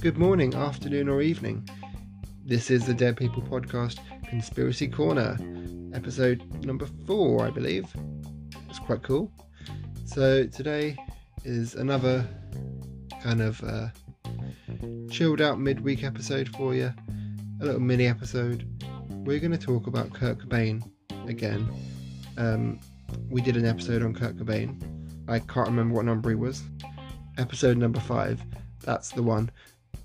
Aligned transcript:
Good 0.00 0.16
morning, 0.16 0.54
afternoon, 0.54 1.10
or 1.10 1.20
evening. 1.20 1.68
This 2.46 2.70
is 2.70 2.86
the 2.86 2.94
Dead 2.94 3.18
People 3.18 3.42
Podcast 3.42 3.98
Conspiracy 4.26 4.88
Corner, 4.88 5.36
episode 5.92 6.42
number 6.64 6.86
four, 7.06 7.46
I 7.46 7.50
believe. 7.50 7.84
It's 8.70 8.78
quite 8.78 9.02
cool. 9.02 9.30
So, 10.06 10.46
today 10.46 10.96
is 11.44 11.74
another 11.74 12.26
kind 13.22 13.42
of 13.42 13.62
uh, 13.62 13.88
chilled 15.10 15.42
out 15.42 15.60
midweek 15.60 16.04
episode 16.04 16.48
for 16.56 16.74
you, 16.74 16.90
a 17.60 17.64
little 17.66 17.82
mini 17.82 18.06
episode. 18.06 18.66
We're 19.10 19.40
going 19.40 19.52
to 19.52 19.58
talk 19.58 19.88
about 19.88 20.14
Kurt 20.14 20.38
Cobain 20.38 20.90
again. 21.28 21.68
Um, 22.38 22.80
we 23.28 23.42
did 23.42 23.58
an 23.58 23.66
episode 23.66 24.02
on 24.02 24.14
Kurt 24.14 24.38
Cobain. 24.38 24.99
I 25.30 25.38
can't 25.38 25.68
remember 25.68 25.94
what 25.94 26.06
number 26.06 26.30
he 26.30 26.34
was. 26.34 26.64
Episode 27.38 27.76
number 27.76 28.00
five. 28.00 28.42
That's 28.80 29.10
the 29.10 29.22
one. 29.22 29.48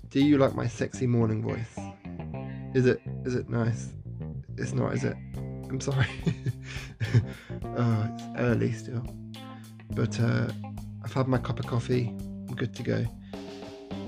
Do 0.08 0.20
you 0.20 0.38
like 0.38 0.54
my 0.54 0.68
sexy 0.68 1.04
morning 1.04 1.42
voice? 1.42 1.76
Is 2.74 2.86
it 2.86 3.00
is 3.24 3.34
it 3.34 3.48
nice? 3.48 3.88
It's 4.56 4.72
not, 4.72 4.94
is 4.94 5.02
it? 5.02 5.16
I'm 5.36 5.80
sorry. 5.80 6.06
oh, 7.76 8.08
it's 8.14 8.24
early 8.38 8.72
still. 8.72 9.04
But 9.90 10.18
uh, 10.20 10.46
I've 11.04 11.12
had 11.12 11.26
my 11.26 11.38
cup 11.38 11.58
of 11.58 11.66
coffee. 11.66 12.14
I'm 12.48 12.54
good 12.54 12.72
to 12.76 12.84
go. 12.84 13.04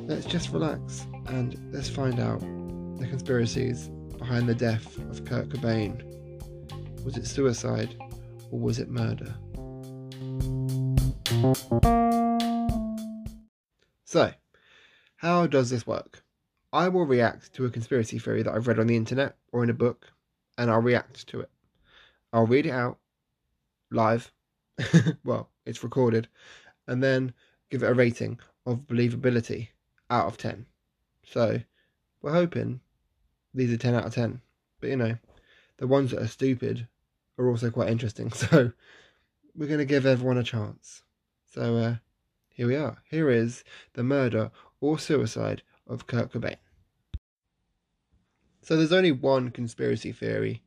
Let's 0.07 0.25
just 0.25 0.53
relax 0.53 1.05
and 1.27 1.59
let's 1.73 1.89
find 1.89 2.21
out 2.21 2.39
the 2.41 3.09
conspiracies 3.09 3.89
behind 4.19 4.49
the 4.49 4.55
death 4.55 4.97
of 5.11 5.25
Kurt 5.25 5.49
Cobain. 5.49 6.05
Was 7.05 7.17
it 7.17 7.27
suicide 7.27 7.97
or 8.53 8.61
was 8.61 8.79
it 8.79 8.89
murder? 8.89 9.35
So, 14.05 14.33
how 15.17 15.47
does 15.47 15.69
this 15.69 15.87
work? 15.87 16.25
I 16.73 16.89
will 16.89 17.05
react 17.05 17.53
to 17.53 17.67
a 17.67 17.71
conspiracy 17.71 18.19
theory 18.19 18.43
that 18.43 18.55
I've 18.55 18.67
read 18.67 18.79
on 18.79 18.87
the 18.87 18.97
internet 18.97 19.37
or 19.53 19.63
in 19.63 19.69
a 19.69 19.75
book, 19.75 20.11
and 20.57 20.71
I'll 20.71 20.81
react 20.81 21.27
to 21.27 21.41
it. 21.41 21.51
I'll 22.33 22.47
read 22.47 22.65
it 22.65 22.71
out 22.71 22.97
live. 23.91 24.33
well, 25.25 25.51
it's 25.67 25.85
recorded, 25.85 26.29
and 26.87 27.03
then 27.03 27.35
give 27.69 27.83
it 27.83 27.91
a 27.91 27.95
rating 27.95 28.41
of 28.65 28.87
believability 28.87 29.69
out 30.09 30.29
of 30.29 30.39
10. 30.39 30.65
So, 31.25 31.61
we're 32.23 32.33
hoping 32.33 32.81
these 33.53 33.71
are 33.71 33.77
10 33.77 33.95
out 33.95 34.07
of 34.07 34.15
10. 34.15 34.41
But 34.81 34.89
you 34.89 34.97
know, 34.97 35.19
the 35.77 35.89
ones 35.89 36.11
that 36.11 36.23
are 36.23 36.27
stupid 36.27 36.89
are 37.37 37.51
also 37.51 37.71
quite 37.71 37.91
interesting. 37.91 38.31
So, 38.35 38.73
we're 39.55 39.69
going 39.69 39.79
to 39.79 39.85
give 39.85 40.07
everyone 40.07 40.39
a 40.39 40.43
chance. 40.43 41.03
So, 41.59 41.77
uh, 41.77 41.97
here 42.55 42.69
we 42.69 42.77
are. 42.77 42.99
Here 43.11 43.29
is 43.29 43.65
the 43.95 44.05
murder 44.05 44.53
or 44.81 44.97
suicide 44.97 45.63
of 45.89 46.07
Kurt 46.07 46.31
Cobain. 46.31 46.59
So 48.63 48.77
there's 48.77 48.93
only 48.93 49.11
one 49.11 49.51
conspiracy 49.51 50.13
theory 50.13 50.63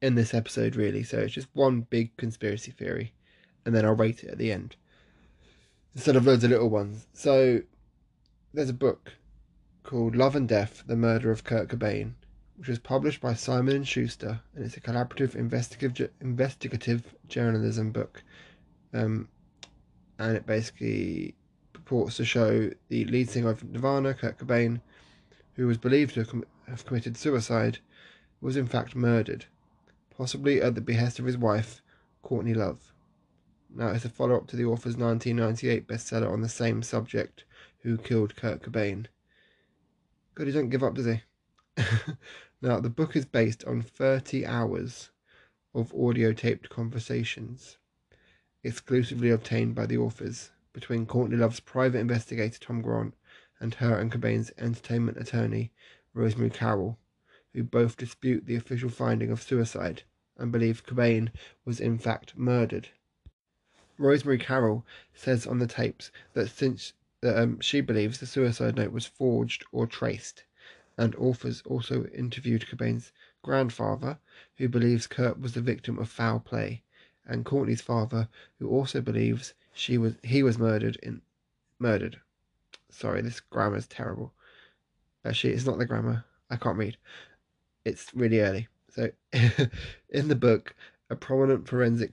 in 0.00 0.14
this 0.14 0.32
episode, 0.32 0.76
really. 0.76 1.02
So 1.02 1.18
it's 1.18 1.34
just 1.34 1.48
one 1.52 1.80
big 1.80 2.16
conspiracy 2.16 2.70
theory, 2.70 3.12
and 3.66 3.74
then 3.74 3.84
I'll 3.84 3.96
rate 3.96 4.22
it 4.22 4.30
at 4.30 4.38
the 4.38 4.52
end 4.52 4.76
instead 5.96 6.14
of 6.14 6.28
loads 6.28 6.44
of 6.44 6.50
little 6.50 6.70
ones. 6.70 7.08
So 7.12 7.62
there's 8.52 8.70
a 8.70 8.72
book 8.72 9.14
called 9.82 10.14
Love 10.14 10.36
and 10.36 10.48
Death: 10.48 10.84
The 10.86 10.94
Murder 10.94 11.32
of 11.32 11.42
Kurt 11.42 11.70
Cobain, 11.70 12.12
which 12.56 12.68
was 12.68 12.78
published 12.78 13.20
by 13.20 13.34
Simon 13.34 13.74
and 13.74 13.88
Schuster, 13.88 14.42
and 14.54 14.64
it's 14.64 14.76
a 14.76 14.80
collaborative 14.80 15.34
investigative 15.34 16.12
investigative 16.20 17.16
journalism 17.26 17.90
book. 17.90 18.22
Um, 18.92 19.28
and 20.18 20.36
it 20.36 20.46
basically 20.46 21.34
purports 21.72 22.16
to 22.16 22.24
show 22.24 22.70
the 22.88 23.04
lead 23.06 23.28
singer 23.28 23.50
of 23.50 23.64
Nirvana, 23.64 24.14
Kurt 24.14 24.38
Cobain, 24.38 24.80
who 25.54 25.66
was 25.66 25.78
believed 25.78 26.14
to 26.14 26.20
have, 26.20 26.28
com- 26.30 26.44
have 26.68 26.84
committed 26.84 27.16
suicide, 27.16 27.78
was 28.40 28.56
in 28.56 28.66
fact 28.66 28.94
murdered, 28.94 29.46
possibly 30.16 30.62
at 30.62 30.74
the 30.74 30.80
behest 30.80 31.18
of 31.18 31.24
his 31.24 31.36
wife, 31.36 31.82
Courtney 32.22 32.54
Love. 32.54 32.92
Now, 33.74 33.88
it's 33.88 34.04
a 34.04 34.08
follow 34.08 34.36
up 34.36 34.46
to 34.48 34.56
the 34.56 34.64
author's 34.64 34.96
1998 34.96 35.88
bestseller 35.88 36.30
on 36.30 36.42
the 36.42 36.48
same 36.48 36.82
subject, 36.82 37.44
Who 37.80 37.98
Killed 37.98 38.36
Kurt 38.36 38.62
Cobain. 38.62 39.06
God, 40.34 40.46
he 40.46 40.52
don't 40.52 40.70
give 40.70 40.84
up, 40.84 40.94
does 40.94 41.06
he? 41.06 41.22
now, 42.62 42.78
the 42.78 42.90
book 42.90 43.16
is 43.16 43.24
based 43.24 43.64
on 43.64 43.82
30 43.82 44.46
hours 44.46 45.10
of 45.74 45.92
audio 45.92 46.32
taped 46.32 46.70
conversations 46.70 47.78
exclusively 48.64 49.28
obtained 49.28 49.74
by 49.74 49.84
the 49.84 49.98
authors 49.98 50.50
between 50.72 51.04
Courtney 51.04 51.36
Love's 51.36 51.60
private 51.60 51.98
investigator 51.98 52.58
Tom 52.58 52.80
Grant 52.80 53.14
and 53.60 53.74
her 53.74 53.98
and 53.98 54.10
Cobain's 54.10 54.50
entertainment 54.56 55.18
attorney 55.18 55.70
Rosemary 56.14 56.48
Carroll, 56.48 56.98
who 57.52 57.62
both 57.62 57.98
dispute 57.98 58.46
the 58.46 58.56
official 58.56 58.88
finding 58.88 59.30
of 59.30 59.42
suicide 59.42 60.02
and 60.38 60.50
believe 60.50 60.86
Cobain 60.86 61.30
was 61.66 61.78
in 61.78 61.98
fact 61.98 62.38
murdered. 62.38 62.88
Rosemary 63.98 64.38
Carroll 64.38 64.86
says 65.12 65.46
on 65.46 65.58
the 65.58 65.66
tapes 65.66 66.10
that 66.32 66.48
since 66.48 66.94
um, 67.22 67.60
she 67.60 67.82
believes 67.82 68.18
the 68.18 68.26
suicide 68.26 68.76
note 68.76 68.92
was 68.92 69.04
forged 69.04 69.64
or 69.72 69.86
traced, 69.86 70.44
and 70.96 71.14
authors 71.16 71.62
also 71.66 72.06
interviewed 72.06 72.66
Cobain's 72.66 73.12
grandfather, 73.42 74.18
who 74.56 74.70
believes 74.70 75.06
Kurt 75.06 75.38
was 75.38 75.52
the 75.52 75.60
victim 75.60 75.98
of 75.98 76.08
foul 76.08 76.40
play 76.40 76.82
and 77.26 77.44
Courtney's 77.44 77.80
father, 77.80 78.28
who 78.58 78.68
also 78.68 79.00
believes 79.00 79.54
she 79.72 79.98
was 79.98 80.14
he 80.22 80.42
was 80.42 80.58
murdered 80.58 80.96
in 81.02 81.22
murdered. 81.78 82.20
Sorry, 82.90 83.22
this 83.22 83.40
grammar 83.40 83.76
is 83.76 83.88
terrible. 83.88 84.32
Uh, 85.24 85.28
Actually, 85.28 85.54
it's 85.54 85.66
not 85.66 85.78
the 85.78 85.86
grammar. 85.86 86.24
I 86.50 86.56
can't 86.56 86.78
read. 86.78 86.96
It's 87.84 88.14
really 88.14 88.40
early. 88.40 88.68
So, 88.90 89.10
in 90.10 90.28
the 90.28 90.36
book, 90.36 90.74
a 91.10 91.16
prominent 91.16 91.68
forensic 91.68 92.12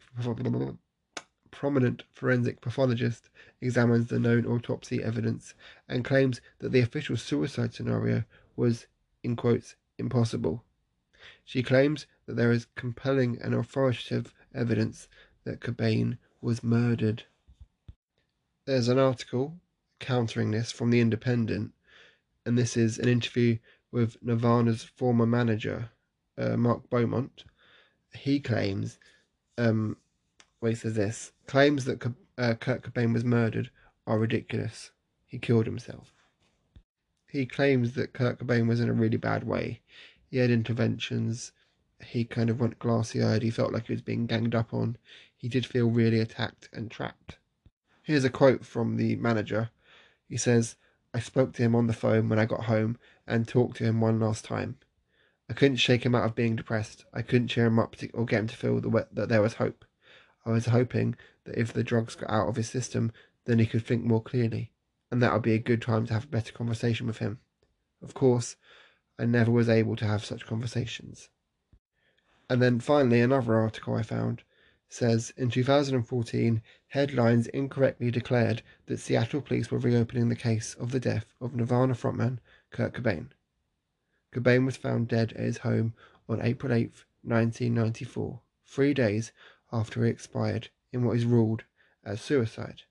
prominent 1.51 2.03
forensic 2.11 2.61
pathologist 2.61 3.29
examines 3.59 4.07
the 4.07 4.17
known 4.17 4.45
autopsy 4.45 5.03
evidence 5.03 5.53
and 5.87 6.03
claims 6.03 6.41
that 6.59 6.71
the 6.71 6.79
official 6.79 7.17
suicide 7.17 7.73
scenario 7.73 8.23
was, 8.55 8.87
in 9.23 9.35
quotes, 9.35 9.75
impossible. 9.97 10.63
She 11.43 11.61
claims 11.61 12.07
that 12.31 12.37
there 12.37 12.53
is 12.53 12.67
compelling 12.75 13.37
and 13.41 13.53
authoritative 13.53 14.33
evidence 14.55 15.09
that 15.43 15.59
Cobain 15.59 16.17
was 16.39 16.63
murdered. 16.63 17.25
There's 18.65 18.87
an 18.87 18.97
article 18.97 19.57
countering 19.99 20.51
this 20.51 20.71
from 20.71 20.91
The 20.91 21.01
Independent, 21.01 21.73
and 22.45 22.57
this 22.57 22.77
is 22.77 22.97
an 22.97 23.09
interview 23.09 23.57
with 23.91 24.15
Nirvana's 24.23 24.81
former 24.81 25.25
manager, 25.25 25.89
uh, 26.37 26.55
Mark 26.55 26.89
Beaumont. 26.89 27.43
He 28.15 28.39
claims, 28.39 28.97
um, 29.57 29.97
well, 30.61 30.69
he 30.69 30.75
says 30.75 30.93
this 30.93 31.33
claims 31.47 31.83
that 31.83 32.01
uh, 32.37 32.53
Kurt 32.53 32.83
Cobain 32.83 33.11
was 33.11 33.25
murdered 33.25 33.71
are 34.07 34.17
ridiculous. 34.17 34.91
He 35.25 35.37
killed 35.37 35.65
himself. 35.65 36.13
He 37.27 37.45
claims 37.45 37.91
that 37.95 38.13
Kurt 38.13 38.39
Cobain 38.39 38.69
was 38.69 38.79
in 38.79 38.87
a 38.87 38.93
really 38.93 39.17
bad 39.17 39.43
way. 39.43 39.81
He 40.29 40.37
had 40.37 40.49
interventions 40.49 41.51
he 42.03 42.25
kind 42.25 42.49
of 42.49 42.59
went 42.59 42.79
glassy 42.79 43.21
eyed. 43.23 43.43
He 43.43 43.49
felt 43.49 43.73
like 43.73 43.87
he 43.87 43.93
was 43.93 44.01
being 44.01 44.25
ganged 44.25 44.55
up 44.55 44.73
on. 44.73 44.97
He 45.35 45.47
did 45.47 45.65
feel 45.65 45.89
really 45.89 46.19
attacked 46.19 46.69
and 46.73 46.89
trapped. 46.89 47.37
Here's 48.03 48.23
a 48.23 48.29
quote 48.29 48.65
from 48.65 48.97
the 48.97 49.15
manager. 49.15 49.69
He 50.27 50.37
says, 50.37 50.75
I 51.13 51.19
spoke 51.19 51.53
to 51.53 51.61
him 51.61 51.75
on 51.75 51.87
the 51.87 51.93
phone 51.93 52.29
when 52.29 52.39
I 52.39 52.45
got 52.45 52.65
home 52.65 52.97
and 53.27 53.47
talked 53.47 53.77
to 53.77 53.83
him 53.83 54.01
one 54.01 54.19
last 54.19 54.45
time. 54.45 54.77
I 55.49 55.53
couldn't 55.53 55.77
shake 55.77 56.05
him 56.05 56.15
out 56.15 56.23
of 56.23 56.35
being 56.35 56.55
depressed. 56.55 57.05
I 57.13 57.21
couldn't 57.21 57.49
cheer 57.49 57.65
him 57.65 57.79
up 57.79 57.95
or 58.13 58.25
get 58.25 58.39
him 58.39 58.47
to 58.47 58.55
feel 58.55 58.79
that 58.79 59.27
there 59.29 59.41
was 59.41 59.55
hope. 59.55 59.83
I 60.45 60.51
was 60.51 60.67
hoping 60.67 61.15
that 61.43 61.59
if 61.59 61.73
the 61.73 61.83
drugs 61.83 62.15
got 62.15 62.29
out 62.29 62.47
of 62.47 62.55
his 62.55 62.69
system, 62.69 63.11
then 63.45 63.59
he 63.59 63.65
could 63.65 63.85
think 63.85 64.03
more 64.03 64.21
clearly, 64.21 64.71
and 65.11 65.21
that 65.21 65.33
would 65.33 65.41
be 65.41 65.53
a 65.53 65.59
good 65.59 65.81
time 65.81 66.07
to 66.07 66.13
have 66.13 66.23
a 66.23 66.27
better 66.27 66.53
conversation 66.53 67.07
with 67.07 67.17
him. 67.17 67.39
Of 68.01 68.13
course, 68.13 68.55
I 69.19 69.25
never 69.25 69.51
was 69.51 69.67
able 69.67 69.95
to 69.97 70.05
have 70.05 70.23
such 70.23 70.45
conversations. 70.45 71.29
And 72.51 72.61
then 72.61 72.81
finally, 72.81 73.21
another 73.21 73.57
article 73.57 73.95
I 73.95 74.01
found 74.01 74.43
says 74.89 75.31
in 75.37 75.49
2014, 75.49 76.61
headlines 76.89 77.47
incorrectly 77.47 78.11
declared 78.11 78.61
that 78.87 78.99
Seattle 78.99 79.39
police 79.39 79.71
were 79.71 79.77
reopening 79.77 80.27
the 80.27 80.35
case 80.35 80.73
of 80.73 80.91
the 80.91 80.99
death 80.99 81.33
of 81.39 81.55
Nirvana 81.55 81.93
frontman 81.93 82.39
Kurt 82.69 82.93
Cobain. 82.93 83.29
Cobain 84.33 84.65
was 84.65 84.75
found 84.75 85.07
dead 85.07 85.31
at 85.31 85.39
his 85.39 85.59
home 85.59 85.93
on 86.27 86.41
April 86.41 86.73
8, 86.73 86.91
1994, 87.23 88.41
three 88.65 88.93
days 88.93 89.31
after 89.71 90.03
he 90.03 90.11
expired 90.11 90.67
in 90.91 91.05
what 91.05 91.15
is 91.15 91.23
ruled 91.23 91.63
as 92.03 92.19
suicide. 92.19 92.81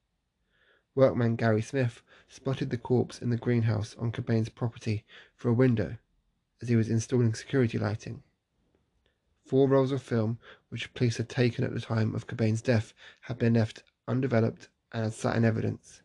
Workman 0.94 1.36
Gary 1.36 1.60
Smith 1.60 2.00
spotted 2.28 2.70
the 2.70 2.78
corpse 2.78 3.20
in 3.20 3.28
the 3.28 3.36
greenhouse 3.36 3.94
on 3.98 4.10
Cobain's 4.10 4.48
property 4.48 5.04
through 5.36 5.50
a 5.50 5.54
window 5.54 5.98
as 6.62 6.70
he 6.70 6.76
was 6.76 6.88
installing 6.88 7.34
security 7.34 7.76
lighting. 7.76 8.22
Four 9.50 9.66
rolls 9.66 9.90
of 9.90 10.00
film, 10.00 10.38
which 10.68 10.94
police 10.94 11.16
had 11.16 11.28
taken 11.28 11.64
at 11.64 11.74
the 11.74 11.80
time 11.80 12.14
of 12.14 12.28
Cobain's 12.28 12.62
death, 12.62 12.94
had 13.22 13.36
been 13.36 13.54
left 13.54 13.82
undeveloped 14.06 14.68
and 14.92 15.02
had 15.02 15.12
sat 15.12 15.34
in 15.34 15.44
evidence. 15.44 16.02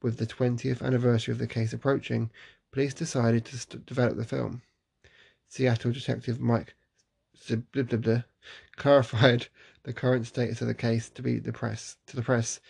With 0.00 0.16
the 0.16 0.26
20th 0.26 0.80
anniversary 0.80 1.32
of 1.32 1.38
the 1.38 1.46
case 1.46 1.74
approaching, 1.74 2.30
police 2.72 2.94
decided 2.94 3.44
to 3.44 3.58
st- 3.58 3.84
develop 3.84 4.16
the 4.16 4.24
film. 4.24 4.62
Seattle 5.46 5.92
Detective 5.92 6.40
Mike 6.40 6.74
Zibblibla 7.38 8.24
clarified 8.76 9.48
the 9.82 9.92
current 9.92 10.26
status 10.26 10.62
of 10.62 10.66
the 10.66 10.72
case 10.72 11.10
to 11.10 11.20
be 11.20 11.38
the 11.38 11.52
press 11.52 11.98
to 12.06 12.16
the 12.16 12.22
press. 12.22 12.60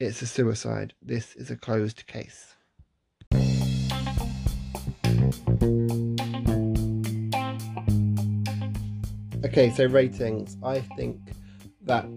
It's 0.00 0.22
a 0.22 0.26
suicide. 0.26 0.94
This 1.02 1.36
is 1.36 1.50
a 1.50 1.56
closed 1.56 2.06
case. 2.06 2.54
Okay, 9.54 9.70
so 9.70 9.86
ratings. 9.86 10.56
I 10.64 10.80
think 10.80 11.32
that 11.82 12.08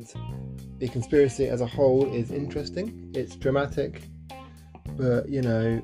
the 0.80 0.88
conspiracy 0.88 1.48
as 1.48 1.62
a 1.62 1.68
whole 1.68 2.12
is 2.12 2.32
interesting. 2.32 3.12
It's 3.14 3.36
dramatic, 3.36 4.02
but 4.98 5.30
you 5.30 5.44
know, 5.44 5.80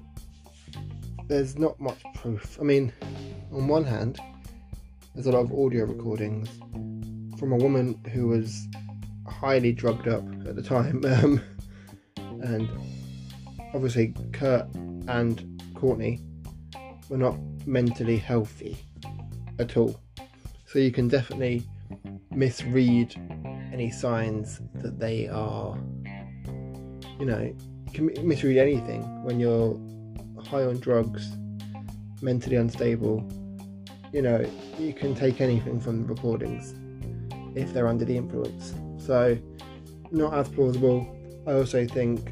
there's 1.27 1.55
not 1.59 1.79
much 1.79 2.01
proof. 2.15 2.57
I 2.59 2.63
mean, 2.63 2.91
on 3.51 3.67
one 3.67 3.83
hand, 3.83 4.19
there's 5.13 5.27
a 5.27 5.31
lot 5.31 5.41
of 5.41 5.51
audio 5.51 5.85
recordings 5.85 6.49
from 7.37 7.51
a 7.51 7.57
woman 7.57 8.03
who 8.11 8.29
was 8.29 8.67
highly 9.27 9.73
drugged 9.73 10.07
up 10.07 10.25
at 10.47 10.55
the 10.55 10.63
time, 10.63 11.05
um, 11.07 11.39
and 12.17 12.67
obviously 13.75 14.15
Kurt 14.31 14.65
and 15.07 15.61
Courtney 15.75 16.19
were 17.09 17.17
not 17.17 17.37
mentally 17.67 18.17
healthy 18.17 18.75
at 19.59 19.77
all. 19.77 19.99
So 20.73 20.79
you 20.79 20.91
can 20.91 21.07
definitely 21.07 21.61
misread 22.31 23.13
any 23.71 23.91
signs 23.91 24.59
that 24.73 24.97
they 24.97 25.27
are, 25.27 25.77
you 27.19 27.27
know, 27.27 27.55
you 27.91 27.93
can 27.93 28.27
misread 28.27 28.57
anything 28.57 29.03
when 29.23 29.39
you're 29.39 29.79
high 30.43 30.63
on 30.63 30.79
drugs, 30.79 31.31
mentally 32.23 32.55
unstable. 32.55 33.23
You 34.11 34.23
know, 34.23 34.49
you 34.79 34.93
can 34.93 35.13
take 35.13 35.41
anything 35.41 35.79
from 35.79 36.01
the 36.01 36.11
recordings 36.11 36.73
if 37.55 37.71
they're 37.71 37.87
under 37.87 38.03
the 38.03 38.17
influence. 38.17 38.73
So, 38.97 39.37
not 40.09 40.33
as 40.33 40.49
plausible. 40.49 41.07
I 41.45 41.51
also 41.51 41.85
think 41.85 42.31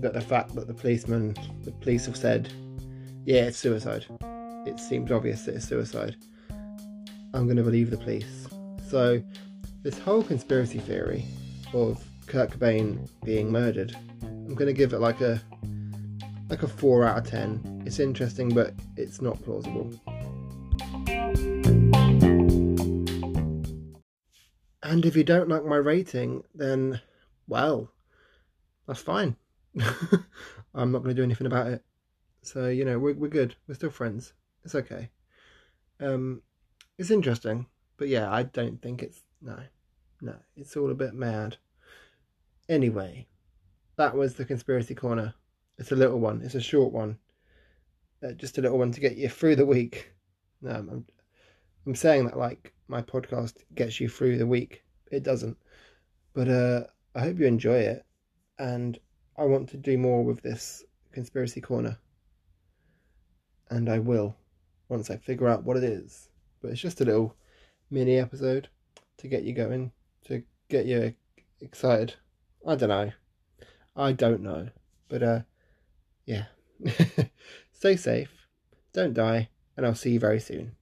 that 0.00 0.14
the 0.14 0.22
fact 0.22 0.54
that 0.54 0.66
the 0.66 0.72
policeman, 0.72 1.34
the 1.62 1.72
police 1.72 2.06
have 2.06 2.16
said, 2.16 2.50
yeah, 3.26 3.42
it's 3.42 3.58
suicide. 3.58 4.06
It 4.66 4.80
seems 4.80 5.12
obvious 5.12 5.44
that 5.44 5.56
it's 5.56 5.68
suicide 5.68 6.16
I'm 7.34 7.44
going 7.46 7.56
to 7.56 7.62
believe 7.62 7.90
the 7.90 7.96
police. 7.96 8.46
So, 8.88 9.22
this 9.82 9.98
whole 9.98 10.22
conspiracy 10.22 10.78
theory 10.78 11.24
of 11.72 12.04
Kurt 12.26 12.50
Cobain 12.50 13.08
being 13.24 13.50
murdered, 13.50 13.96
I'm 14.22 14.54
going 14.54 14.66
to 14.66 14.74
give 14.74 14.92
it 14.92 14.98
like 14.98 15.20
a 15.20 15.40
like 16.50 16.62
a 16.62 16.68
four 16.68 17.04
out 17.04 17.18
of 17.18 17.26
ten. 17.26 17.82
It's 17.86 17.98
interesting, 17.98 18.50
but 18.50 18.74
it's 18.96 19.22
not 19.22 19.42
plausible. 19.42 19.90
And 24.82 25.06
if 25.06 25.16
you 25.16 25.24
don't 25.24 25.48
like 25.48 25.64
my 25.64 25.76
rating, 25.76 26.44
then 26.54 27.00
well, 27.48 27.90
that's 28.86 29.00
fine. 29.00 29.36
I'm 30.74 30.92
not 30.92 30.98
going 31.02 31.14
to 31.14 31.20
do 31.20 31.24
anything 31.24 31.46
about 31.46 31.68
it. 31.68 31.82
So 32.42 32.68
you 32.68 32.84
know, 32.84 32.98
we're 32.98 33.14
we're 33.14 33.28
good. 33.28 33.56
We're 33.66 33.74
still 33.74 33.90
friends. 33.90 34.34
It's 34.64 34.74
okay. 34.74 35.08
Um, 35.98 36.42
it's 36.98 37.10
interesting, 37.10 37.66
but 37.96 38.08
yeah, 38.08 38.30
I 38.30 38.44
don't 38.44 38.80
think 38.80 39.02
it's 39.02 39.22
no, 39.40 39.58
no. 40.20 40.34
It's 40.56 40.76
all 40.76 40.90
a 40.90 40.94
bit 40.94 41.14
mad. 41.14 41.56
Anyway, 42.68 43.26
that 43.96 44.14
was 44.14 44.34
the 44.34 44.44
conspiracy 44.44 44.94
corner. 44.94 45.34
It's 45.78 45.92
a 45.92 45.96
little 45.96 46.20
one. 46.20 46.42
It's 46.42 46.54
a 46.54 46.60
short 46.60 46.92
one. 46.92 47.18
Uh, 48.22 48.32
just 48.32 48.58
a 48.58 48.60
little 48.60 48.78
one 48.78 48.92
to 48.92 49.00
get 49.00 49.16
you 49.16 49.28
through 49.28 49.56
the 49.56 49.66
week. 49.66 50.12
No, 50.60 50.70
I'm, 50.70 51.06
I'm 51.86 51.94
saying 51.94 52.26
that 52.26 52.38
like 52.38 52.72
my 52.88 53.02
podcast 53.02 53.54
gets 53.74 53.98
you 53.98 54.08
through 54.08 54.38
the 54.38 54.46
week. 54.46 54.84
It 55.10 55.22
doesn't. 55.22 55.56
But 56.34 56.48
uh, 56.48 56.84
I 57.14 57.20
hope 57.20 57.38
you 57.38 57.46
enjoy 57.46 57.78
it, 57.78 58.04
and 58.58 58.98
I 59.36 59.44
want 59.44 59.68
to 59.70 59.76
do 59.76 59.98
more 59.98 60.24
with 60.24 60.40
this 60.42 60.84
conspiracy 61.12 61.60
corner, 61.60 61.98
and 63.70 63.88
I 63.88 63.98
will 63.98 64.36
once 64.88 65.10
I 65.10 65.16
figure 65.16 65.48
out 65.48 65.64
what 65.64 65.76
it 65.76 65.84
is 65.84 66.28
but 66.62 66.70
it's 66.70 66.80
just 66.80 67.00
a 67.00 67.04
little 67.04 67.34
mini 67.90 68.16
episode 68.16 68.68
to 69.18 69.28
get 69.28 69.42
you 69.42 69.52
going, 69.52 69.92
to 70.26 70.42
get 70.68 70.86
you 70.86 71.14
excited. 71.60 72.14
I 72.66 72.76
don't 72.76 72.88
know. 72.88 73.12
I 73.96 74.12
don't 74.12 74.42
know. 74.42 74.68
But 75.08 75.22
uh 75.22 75.40
yeah. 76.24 76.44
Stay 77.72 77.96
safe, 77.96 78.30
don't 78.92 79.12
die, 79.12 79.48
and 79.76 79.84
I'll 79.84 79.94
see 79.94 80.12
you 80.12 80.20
very 80.20 80.40
soon. 80.40 80.76